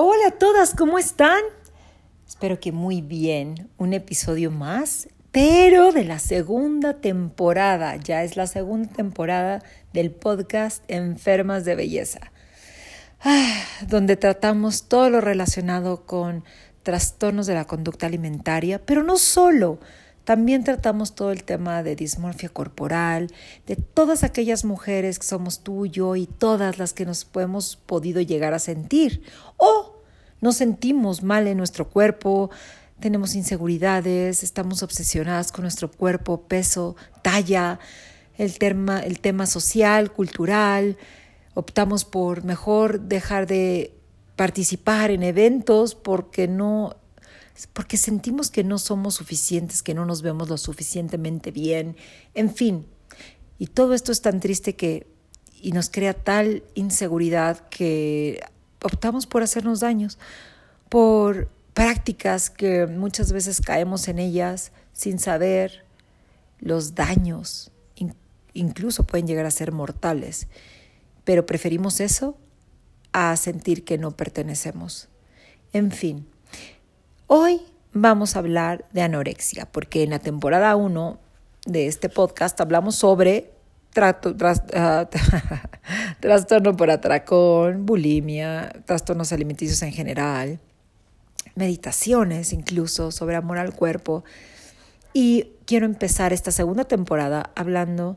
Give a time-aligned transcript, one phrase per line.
[0.00, 1.40] Hola a todas, ¿cómo están?
[2.24, 3.68] Espero que muy bien.
[3.78, 7.96] Un episodio más, pero de la segunda temporada.
[7.96, 9.60] Ya es la segunda temporada
[9.92, 12.30] del podcast Enfermas de Belleza,
[13.22, 16.44] ah, donde tratamos todo lo relacionado con
[16.84, 19.80] trastornos de la conducta alimentaria, pero no solo.
[20.28, 23.32] También tratamos todo el tema de dismorfia corporal,
[23.66, 28.20] de todas aquellas mujeres que somos tú, yo y todas las que nos hemos podido
[28.20, 29.22] llegar a sentir.
[29.56, 30.02] O
[30.42, 32.50] nos sentimos mal en nuestro cuerpo,
[33.00, 37.78] tenemos inseguridades, estamos obsesionadas con nuestro cuerpo, peso, talla,
[38.36, 40.98] el tema social, cultural,
[41.54, 43.94] optamos por mejor dejar de
[44.36, 46.98] participar en eventos porque no
[47.66, 51.96] porque sentimos que no somos suficientes, que no nos vemos lo suficientemente bien,
[52.34, 52.86] en fin.
[53.58, 55.06] Y todo esto es tan triste que
[55.60, 58.40] y nos crea tal inseguridad que
[58.82, 60.18] optamos por hacernos daños,
[60.88, 65.84] por prácticas que muchas veces caemos en ellas sin saber
[66.60, 67.70] los daños,
[68.52, 70.48] incluso pueden llegar a ser mortales,
[71.24, 72.36] pero preferimos eso
[73.12, 75.08] a sentir que no pertenecemos.
[75.72, 76.26] En fin,
[77.30, 77.60] Hoy
[77.92, 81.18] vamos a hablar de anorexia, porque en la temporada 1
[81.66, 83.50] de este podcast hablamos sobre
[83.96, 85.10] ah,
[86.20, 90.58] trastorno por atracón, bulimia, trastornos alimenticios en general,
[91.54, 94.24] meditaciones incluso sobre amor al cuerpo.
[95.12, 98.16] Y quiero empezar esta segunda temporada hablando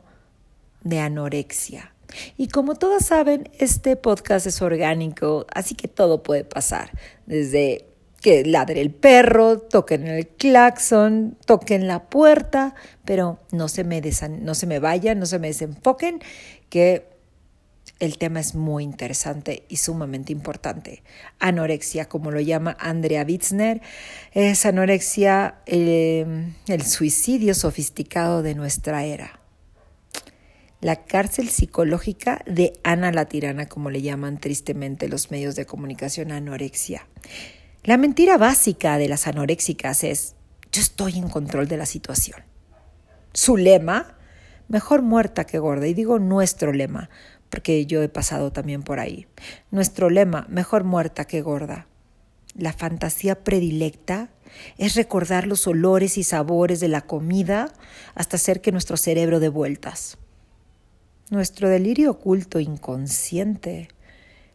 [0.84, 1.92] de anorexia.
[2.38, 6.92] Y como todas saben, este podcast es orgánico, así que todo puede pasar,
[7.26, 7.91] desde
[8.22, 14.00] que ladre el perro, toquen el claxon, toquen la puerta, pero no se me,
[14.40, 16.20] no se me vayan, no se me desenfoquen,
[16.70, 17.10] que
[17.98, 21.02] el tema es muy interesante y sumamente importante.
[21.40, 23.82] Anorexia, como lo llama Andrea Witzner,
[24.32, 29.40] es anorexia em, el suicidio sofisticado de nuestra era.
[30.80, 36.32] La cárcel psicológica de Ana la tirana, como le llaman tristemente los medios de comunicación,
[36.32, 37.06] anorexia.
[37.84, 40.36] La mentira básica de las anoréxicas es,
[40.70, 42.40] yo estoy en control de la situación.
[43.32, 44.16] Su lema,
[44.68, 47.10] mejor muerta que gorda, y digo nuestro lema,
[47.50, 49.26] porque yo he pasado también por ahí.
[49.72, 51.88] Nuestro lema, mejor muerta que gorda.
[52.54, 54.30] La fantasía predilecta
[54.78, 57.72] es recordar los olores y sabores de la comida
[58.14, 60.18] hasta hacer que nuestro cerebro dé vueltas.
[61.30, 63.88] Nuestro delirio oculto inconsciente,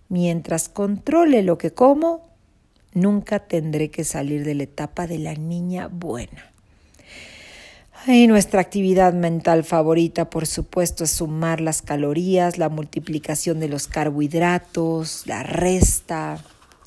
[0.08, 2.37] mientras controle lo que como,
[2.98, 6.52] Nunca tendré que salir de la etapa de la niña buena.
[8.08, 13.88] Y nuestra actividad mental favorita, por supuesto, es sumar las calorías, la multiplicación de los
[13.88, 16.44] carbohidratos, la resta,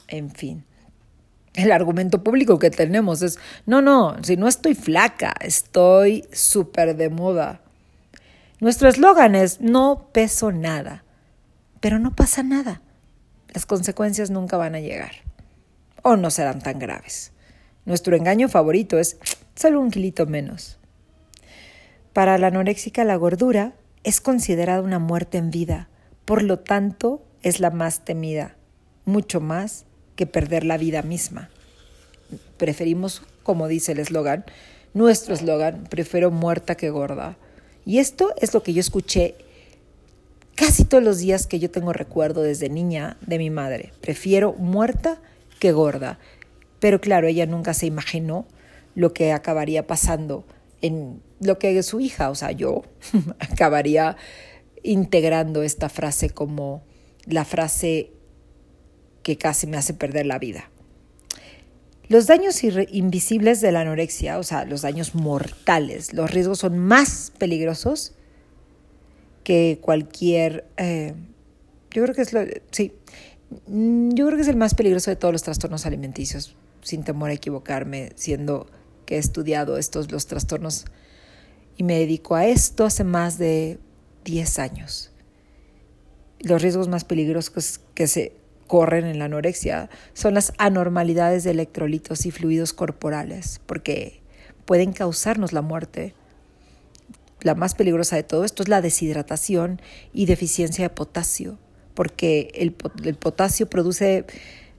[0.09, 0.65] en fin.
[1.54, 7.09] El argumento público que tenemos es, no, no, si no estoy flaca, estoy súper de
[7.09, 7.60] moda.
[8.59, 11.04] Nuestro eslogan es, no peso nada,
[11.78, 12.82] pero no pasa nada.
[13.54, 15.29] Las consecuencias nunca van a llegar
[16.03, 17.33] o no serán tan graves.
[17.84, 19.19] Nuestro engaño favorito es
[19.55, 20.78] solo un kilito menos.
[22.12, 23.75] Para la anoréxica la gordura
[24.05, 25.89] es considerada una muerte en vida,
[26.25, 28.56] por lo tanto es la más temida,
[29.05, 29.84] mucho más
[30.16, 31.50] que perder la vida misma.
[32.56, 34.44] Preferimos, como dice el eslogan,
[34.93, 37.37] nuestro eslogan, prefiero muerta que gorda.
[37.87, 39.34] Y esto es lo que yo escuché
[40.55, 43.93] casi todos los días que yo tengo recuerdo desde niña de mi madre.
[44.00, 45.21] Prefiero muerta
[45.60, 46.19] que gorda.
[46.81, 48.48] Pero claro, ella nunca se imaginó
[48.97, 50.44] lo que acabaría pasando
[50.82, 52.82] en lo que su hija, o sea, yo,
[53.38, 54.16] acabaría
[54.82, 56.82] integrando esta frase como
[57.26, 58.10] la frase
[59.22, 60.71] que casi me hace perder la vida.
[62.09, 67.32] Los daños invisibles de la anorexia, o sea, los daños mortales, los riesgos son más
[67.38, 68.15] peligrosos
[69.44, 70.66] que cualquier...
[70.77, 71.15] Eh,
[71.92, 72.41] yo creo que es lo...
[72.72, 72.94] Sí,
[73.50, 77.34] yo creo que es el más peligroso de todos los trastornos alimenticios, sin temor a
[77.34, 78.66] equivocarme, siendo
[79.07, 80.84] que he estudiado estos los trastornos
[81.77, 83.78] y me dedico a esto hace más de
[84.24, 85.10] 10 años.
[86.39, 88.36] Los riesgos más peligrosos que se
[88.66, 94.21] corren en la anorexia son las anormalidades de electrolitos y fluidos corporales, porque
[94.65, 96.15] pueden causarnos la muerte.
[97.41, 99.80] La más peligrosa de todo esto es la deshidratación
[100.13, 101.59] y deficiencia de potasio
[101.95, 102.72] porque el,
[103.16, 104.25] potasio produce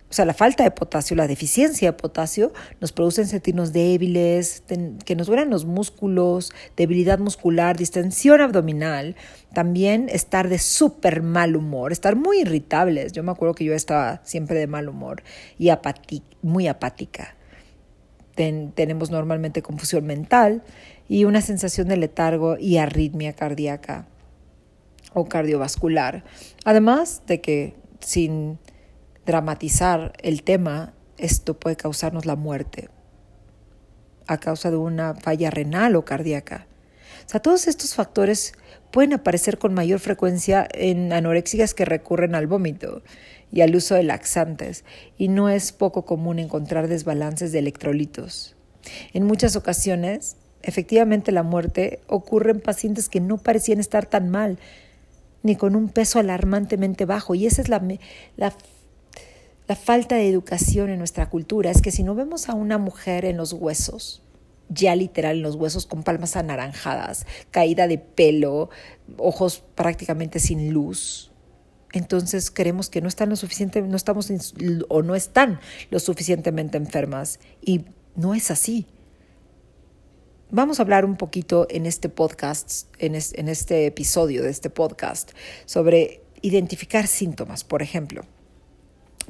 [0.10, 4.62] o sea, la falta de potasio, la deficiencia de potasio nos producen sentirnos débiles,
[5.06, 9.16] que nos duelen los músculos, debilidad muscular, distensión abdominal,
[9.54, 13.14] también estar de súper mal humor, estar muy irritables.
[13.14, 15.24] Yo me acuerdo que yo estaba siempre de mal humor
[15.58, 15.70] y
[16.42, 17.38] muy apática.
[18.36, 20.62] tenemos normalmente confusión mental
[21.08, 24.08] y una sensación de letargo y arritmia cardíaca
[25.14, 26.24] o cardiovascular.
[26.66, 28.60] Además de que sin
[29.26, 32.90] dramatizar el tema, esto puede causarnos la muerte
[34.28, 36.68] a causa de una falla renal o cardíaca.
[37.26, 38.54] O sea, todos estos factores
[38.92, 43.04] pueden aparecer con mayor frecuencia en anoréxicas que recurren al vómito
[43.52, 44.86] y al uso de laxantes,
[45.18, 48.56] y no es poco común encontrar desbalances de electrolitos.
[49.14, 54.58] En muchas ocasiones, efectivamente la muerte ocurre en pacientes que no parecían estar tan mal,
[55.44, 57.82] ni con un peso alarmantemente bajo, y esa es la,
[58.38, 58.54] la
[59.72, 61.72] la falta de educación en nuestra cultura.
[61.72, 64.22] Es que si no vemos a una mujer en los huesos,
[64.68, 68.70] ya literal en los huesos con palmas anaranjadas, caída de pelo,
[69.18, 71.32] ojos prácticamente sin luz,
[71.94, 74.32] entonces creemos que no están lo suficiente, no estamos
[74.90, 77.40] o no están lo suficientemente enfermas.
[77.62, 77.86] Y
[78.16, 78.88] no es así.
[80.52, 85.32] Vamos a hablar un poquito en este podcast, en, en este episodio de este podcast,
[85.66, 88.24] sobre identificar síntomas, por ejemplo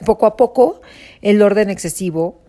[0.05, 0.81] poco a poco
[1.21, 2.39] el orden excesivo,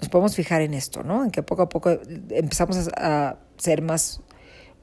[0.00, 1.24] nos podemos fijar en esto, ¿no?
[1.24, 1.98] En que poco a poco
[2.30, 4.20] empezamos a, ser más,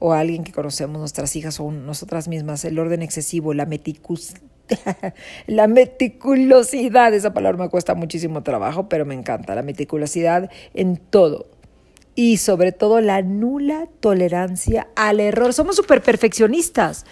[0.00, 4.34] o alguien que conocemos, nuestras hijas o nosotras mismas, el orden excesivo, la meticus
[5.46, 11.53] la meticulosidad, esa palabra me cuesta muchísimo trabajo, pero me encanta, la meticulosidad en todo.
[12.14, 15.52] Y sobre todo la nula tolerancia al error.
[15.52, 17.04] Somos súper perfeccionistas.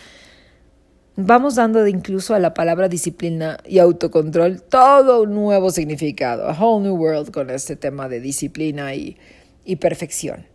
[1.16, 6.58] Vamos dando de incluso a la palabra disciplina y autocontrol todo un nuevo significado, a
[6.58, 9.18] whole new world con este tema de disciplina y,
[9.64, 10.46] y perfección.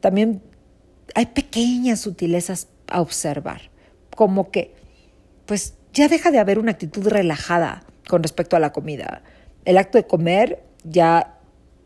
[0.00, 0.42] También
[1.14, 3.70] hay pequeñas sutilezas a observar,
[4.16, 4.74] como que,
[5.44, 9.22] pues ya deja de haber una actitud relajada con respecto a la comida.
[9.64, 11.38] El acto de comer ya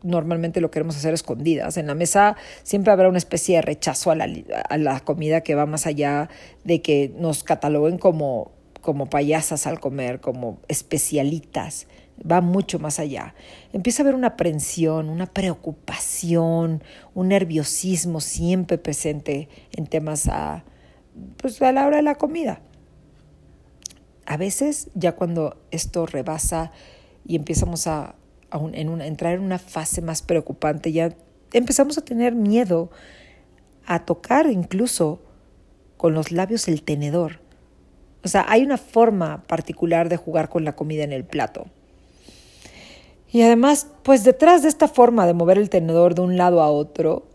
[0.03, 1.77] normalmente lo queremos hacer escondidas.
[1.77, 4.27] En la mesa siempre habrá una especie de rechazo a la,
[4.69, 6.29] a la comida que va más allá
[6.63, 8.51] de que nos cataloguen como,
[8.81, 11.87] como payasas al comer, como especialitas.
[12.19, 13.35] Va mucho más allá.
[13.73, 16.83] Empieza a haber una aprensión, una preocupación,
[17.13, 20.63] un nerviosismo siempre presente en temas a,
[21.37, 22.61] pues a la hora de la comida.
[24.25, 26.71] A veces, ya cuando esto rebasa
[27.25, 28.15] y empezamos a
[28.51, 31.13] en entrar en una fase más preocupante, ya
[31.53, 32.89] empezamos a tener miedo
[33.85, 35.19] a tocar incluso
[35.97, 37.39] con los labios el tenedor.
[38.23, 41.65] O sea, hay una forma particular de jugar con la comida en el plato.
[43.29, 46.69] Y además, pues detrás de esta forma de mover el tenedor de un lado a
[46.69, 47.27] otro,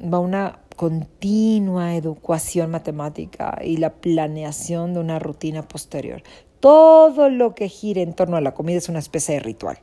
[0.00, 6.22] va una continua educación matemática y la planeación de una rutina posterior.
[6.60, 9.78] Todo lo que gire en torno a la comida es una especie de ritual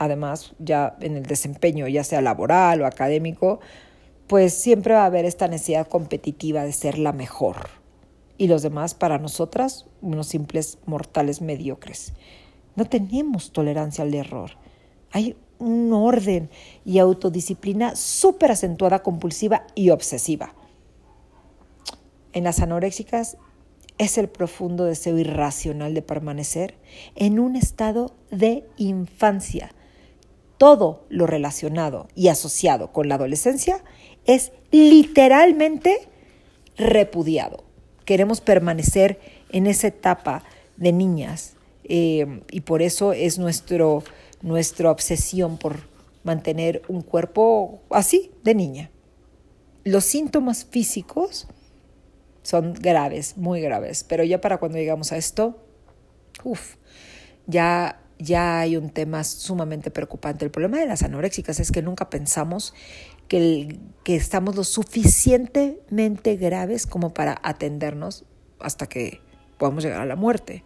[0.00, 3.60] además ya en el desempeño, ya sea laboral o académico,
[4.26, 7.68] pues siempre va a haber esta necesidad competitiva de ser la mejor.
[8.38, 12.14] Y los demás, para nosotras, unos simples mortales mediocres.
[12.76, 14.52] No tenemos tolerancia al error.
[15.12, 16.48] Hay un orden
[16.86, 20.54] y autodisciplina súper acentuada, compulsiva y obsesiva.
[22.32, 23.36] En las anoréxicas
[23.98, 26.78] es el profundo deseo irracional de permanecer
[27.16, 29.74] en un estado de infancia,
[30.60, 33.82] todo lo relacionado y asociado con la adolescencia
[34.26, 36.06] es literalmente
[36.76, 37.64] repudiado.
[38.04, 39.18] Queremos permanecer
[39.52, 40.44] en esa etapa
[40.76, 44.04] de niñas eh, y por eso es nuestro,
[44.42, 45.78] nuestra obsesión por
[46.24, 48.90] mantener un cuerpo así de niña.
[49.84, 51.48] Los síntomas físicos
[52.42, 55.56] son graves, muy graves, pero ya para cuando llegamos a esto,
[56.44, 56.74] uff,
[57.46, 60.44] ya ya hay un tema sumamente preocupante.
[60.44, 62.74] El problema de las anoréxicas es que nunca pensamos
[63.28, 68.24] que, que estamos lo suficientemente graves como para atendernos
[68.60, 69.20] hasta que
[69.58, 70.64] podamos llegar a la muerte.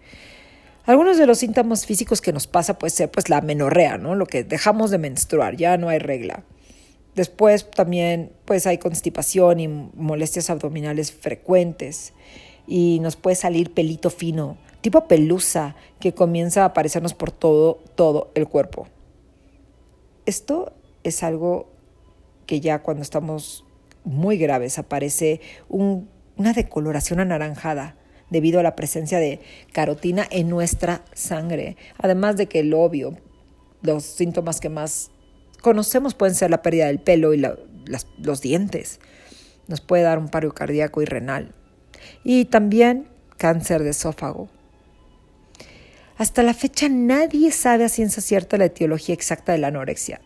[0.86, 4.14] Algunos de los síntomas físicos que nos pasa puede ser pues la menorrea, ¿no?
[4.14, 6.44] Lo que dejamos de menstruar, ya no hay regla.
[7.14, 12.12] Después también pues hay constipación y molestias abdominales frecuentes
[12.66, 18.30] y nos puede salir pelito fino tipo pelusa que comienza a aparecernos por todo, todo
[18.34, 18.86] el cuerpo.
[20.26, 20.74] Esto
[21.04, 21.72] es algo
[22.44, 23.64] que ya cuando estamos
[24.04, 27.96] muy graves aparece una decoloración anaranjada,
[28.28, 29.40] debido a la presencia de
[29.72, 31.78] carotina en nuestra sangre.
[31.96, 33.16] Además de que el obvio,
[33.80, 35.10] los síntomas que más
[35.62, 37.42] conocemos pueden ser la pérdida del pelo y
[38.18, 39.00] los dientes.
[39.66, 41.54] Nos puede dar un paro cardíaco y renal.
[42.22, 44.50] Y también cáncer de esófago.
[46.16, 50.20] Hasta la fecha nadie sabe a ciencia cierta la etiología exacta de la anorexia,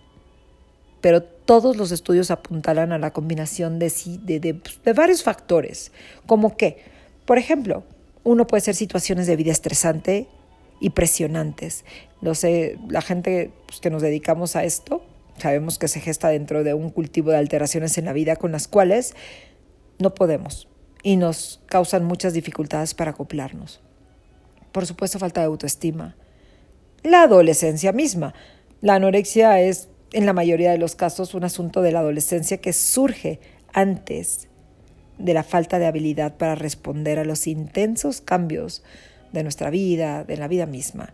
[1.00, 4.61] pero todos los estudios apuntalan a la combinación de,
[4.95, 5.92] varios factores,
[6.26, 6.85] como que,
[7.25, 7.85] por ejemplo,
[8.23, 10.28] uno puede ser situaciones de vida estresante
[10.78, 11.87] y presionantes.
[12.21, 15.02] No sé, la gente pues, que nos dedicamos a esto,
[15.38, 18.68] sabemos que se gesta dentro de un cultivo de alteraciones en la vida con las
[18.68, 19.14] cuales
[19.99, 20.68] no podemos
[21.02, 23.80] y nos causan muchas dificultades para acoplarnos.
[24.72, 26.16] Por supuesto, falta de autoestima.
[27.02, 28.34] La adolescencia misma.
[28.80, 32.72] La anorexia es, en la mayoría de los casos, un asunto de la adolescencia que
[32.72, 33.40] surge
[33.72, 34.48] antes
[35.18, 38.82] de la falta de habilidad para responder a los intensos cambios
[39.32, 41.12] de nuestra vida, de la vida misma.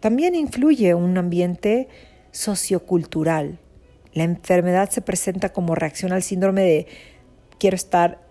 [0.00, 1.88] También influye un ambiente
[2.30, 3.58] sociocultural.
[4.14, 6.86] La enfermedad se presenta como reacción al síndrome de
[7.58, 8.27] quiero estar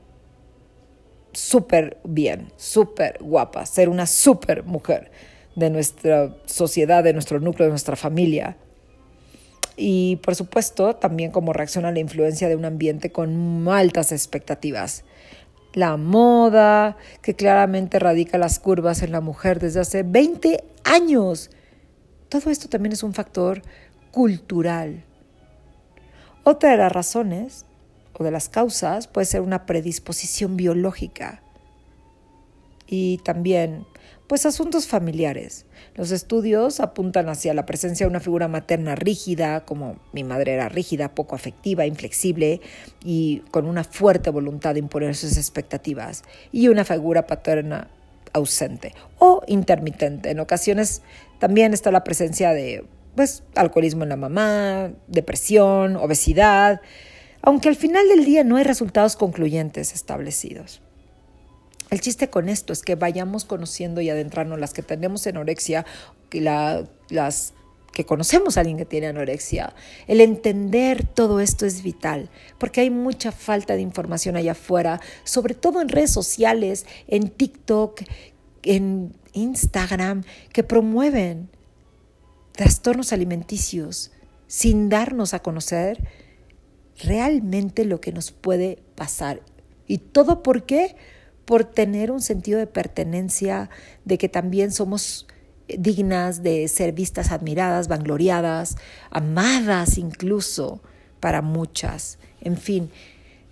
[1.38, 5.12] súper bien, súper guapa, ser una súper mujer
[5.56, 8.58] de nuestra sociedad, de nuestro núcleo, de nuestra familia.
[9.76, 15.04] Y por supuesto, también como reacción a la influencia de un ambiente con altas expectativas.
[15.76, 21.52] La moda, que claramente radica las curvas en la mujer desde hace 20 años.
[22.30, 23.62] Todo esto también es un factor
[24.10, 25.04] cultural.
[26.44, 27.67] Otra de las razones
[28.18, 31.42] o de las causas puede ser una predisposición biológica
[32.88, 33.86] y también
[34.28, 35.66] pues asuntos familiares.
[35.96, 40.68] Los estudios apuntan hacia la presencia de una figura materna rígida, como mi madre era
[40.68, 42.60] rígida, poco afectiva, inflexible
[43.04, 47.88] y con una fuerte voluntad de imponer sus expectativas, y una figura paterna
[48.34, 50.30] ausente o intermitente.
[50.30, 51.02] En ocasiones
[51.40, 56.82] también está la presencia de pues alcoholismo en la mamá, depresión, obesidad,
[57.42, 60.82] aunque al final del día no hay resultados concluyentes establecidos.
[61.90, 65.86] El chiste con esto es que vayamos conociendo y adentrarnos las que tenemos anorexia,
[67.10, 67.54] las
[67.94, 69.74] que conocemos a alguien que tiene anorexia.
[70.06, 75.56] El entender todo esto es vital, porque hay mucha falta de información allá afuera, sobre
[75.56, 78.02] todo en redes sociales, en TikTok,
[78.64, 81.50] en Instagram, que promueven
[82.52, 84.12] trastornos alimenticios
[84.48, 86.04] sin darnos a conocer
[87.04, 89.42] realmente lo que nos puede pasar.
[89.88, 90.96] ¿Y todo por qué?
[91.46, 93.70] Por tener un sentido de pertenencia,
[94.06, 95.28] de que también somos
[95.68, 98.78] dignas de ser vistas, admiradas, vangloriadas,
[99.12, 100.82] amadas incluso
[101.20, 102.20] para muchas.
[102.42, 102.90] En fin,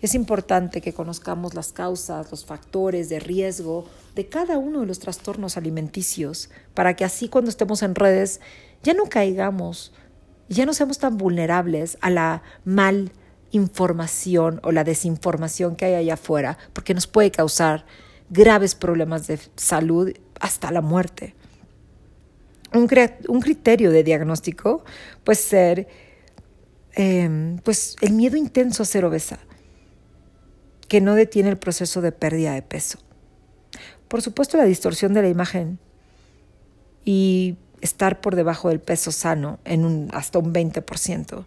[0.01, 4.99] es importante que conozcamos las causas, los factores de riesgo de cada uno de los
[4.99, 8.39] trastornos alimenticios, para que así cuando estemos en redes
[8.83, 9.93] ya no caigamos,
[10.47, 13.11] ya no seamos tan vulnerables a la mal
[13.55, 17.85] información o la desinformación que hay allá afuera, porque nos puede causar
[18.29, 21.35] graves problemas de salud hasta la muerte.
[22.74, 24.83] Un, criterio de diagnóstico
[25.24, 25.88] puede ser
[26.93, 29.39] em, pues el miedo intenso a ser obesa,
[30.89, 33.00] que no detiene el proceso de pérdida de peso.
[34.09, 35.79] Por supuesto, la distorsión de la imagen
[37.05, 41.45] y estar por debajo del peso sano en un, hasta un 20%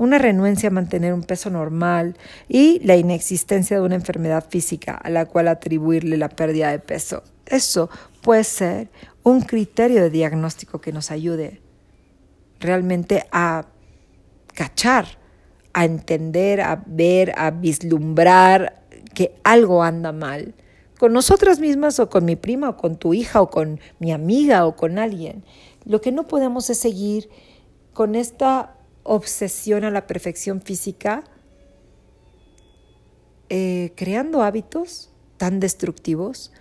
[0.00, 2.16] una renuencia a mantener un peso normal
[2.48, 7.22] y la inexistencia de una enfermedad física a la cual atribuirle la pérdida de peso.
[7.44, 7.90] Eso
[8.22, 8.88] puede ser
[9.24, 11.60] un criterio de diagnóstico que nos ayude
[12.60, 13.66] realmente a
[14.54, 15.06] cachar,
[15.74, 20.54] a entender, a ver, a vislumbrar que algo anda mal
[20.98, 24.64] con nosotras mismas o con mi prima o con tu hija o con mi amiga
[24.64, 25.44] o con alguien.
[25.84, 27.28] Lo que no podemos es seguir
[27.92, 31.24] con esta obsesión a la perfección física,
[33.48, 36.52] eh, creando hábitos tan destructivos,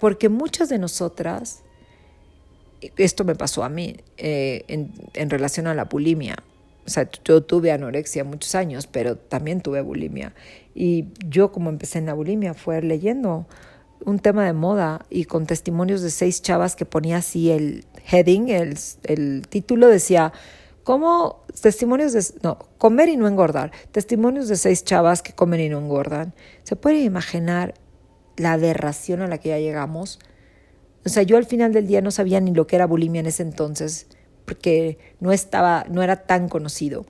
[0.00, 1.62] porque muchas de nosotras,
[2.96, 6.36] esto me pasó a mí eh, en, en relación a la bulimia,
[6.86, 10.34] o sea, yo tuve anorexia muchos años, pero también tuve bulimia.
[10.74, 13.46] Y yo como empecé en la bulimia fue leyendo
[14.04, 18.50] un tema de moda y con testimonios de seis chavas que ponía así el heading,
[18.50, 20.32] el, el título decía,
[20.84, 25.68] como testimonios de, no, comer y no engordar, testimonios de seis chavas que comen y
[25.70, 26.34] no engordan.
[26.62, 27.74] ¿Se puede imaginar
[28.36, 30.18] la aberración a la que ya llegamos?
[31.06, 33.26] O sea, yo al final del día no sabía ni lo que era bulimia en
[33.26, 34.06] ese entonces,
[34.44, 37.06] porque no estaba, no era tan conocido.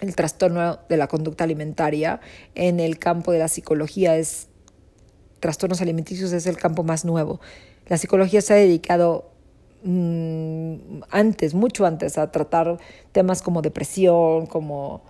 [0.00, 2.20] El trastorno de la conducta alimentaria
[2.54, 4.48] en el campo de la psicología es
[5.40, 7.40] trastornos alimenticios es el campo más nuevo.
[7.86, 9.30] La psicología se ha dedicado
[9.82, 12.78] mm, antes, mucho antes, a tratar
[13.12, 15.02] temas como depresión, como,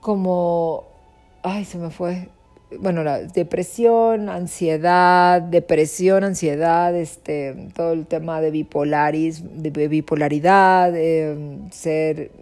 [0.00, 0.84] como,
[1.42, 2.28] ay, se me fue,
[2.78, 11.58] bueno, la depresión, ansiedad, depresión, ansiedad, este, todo el tema de bipolaris, de bipolaridad, eh,
[11.70, 12.32] ser,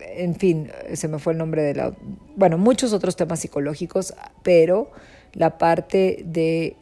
[0.00, 1.92] en fin, se me fue el nombre de la,
[2.36, 4.90] bueno, muchos otros temas psicológicos, pero
[5.32, 6.76] la parte de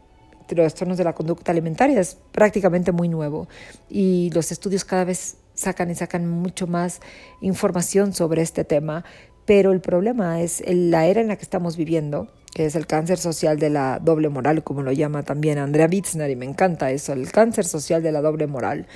[0.46, 3.48] trastornos de la conducta alimentaria es prácticamente muy nuevo
[3.88, 7.00] y los estudios cada vez sacan y sacan mucho más
[7.40, 9.04] información sobre este tema,
[9.44, 13.18] pero el problema es la era en la que estamos viviendo que es el cáncer
[13.18, 17.12] social de la doble moral, como lo llama también Andrea Witzner, y me encanta eso,
[17.12, 18.86] el cáncer social de la doble moral.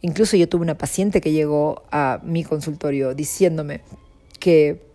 [0.00, 3.82] Incluso yo tuve una paciente que llegó a mi consultorio diciéndome
[4.40, 4.87] que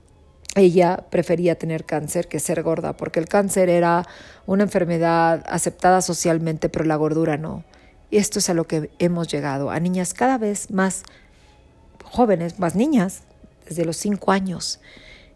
[0.56, 4.08] ella prefería tener cáncer que ser gorda, porque el cáncer era
[4.46, 7.64] una enfermedad aceptada socialmente, pero la gordura no.
[8.10, 11.04] Y esto es a lo que hemos llegado, a niñas cada vez más
[12.04, 13.24] jóvenes, más niñas,
[13.68, 14.80] desde los cinco años,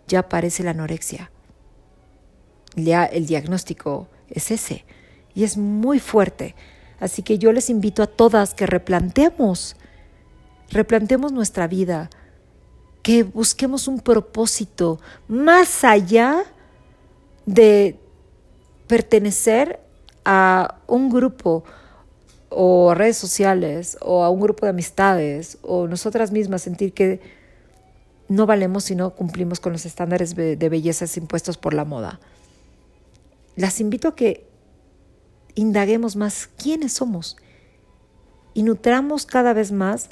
[0.08, 1.32] ya aparece la anorexia
[2.78, 4.86] el diagnóstico es ese
[5.34, 6.56] y es muy fuerte.
[7.00, 9.76] Así que yo les invito a todas que replantemos,
[10.70, 12.10] replantemos nuestra vida,
[13.08, 15.00] que busquemos un propósito
[15.30, 16.44] más allá
[17.46, 17.98] de
[18.88, 19.80] pertenecer
[20.26, 21.64] a un grupo
[22.50, 27.22] o redes sociales o a un grupo de amistades o nosotras mismas sentir que
[28.28, 32.20] no valemos si no cumplimos con los estándares de belleza impuestos por la moda.
[33.56, 34.50] Las invito a que
[35.56, 37.38] indaguemos más quiénes somos
[38.54, 40.10] y nutramos cada vez más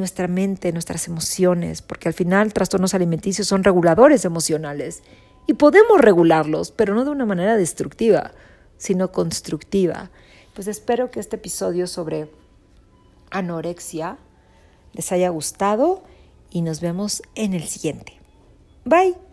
[0.00, 5.02] nuestra mente, nuestras emociones, porque al final trastornos alimenticios son reguladores emocionales
[5.46, 8.32] y podemos regularlos, pero no de una manera destructiva,
[8.76, 10.10] sino constructiva.
[10.54, 12.28] Pues espero que este episodio sobre
[13.30, 14.18] anorexia
[14.92, 16.02] les haya gustado
[16.50, 18.18] y nos vemos en el siguiente.
[18.84, 19.29] Bye.